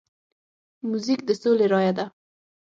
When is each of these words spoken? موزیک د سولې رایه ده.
موزیک 0.89 1.19
د 1.25 1.29
سولې 1.41 1.65
رایه 1.73 1.93
ده. 1.97 2.05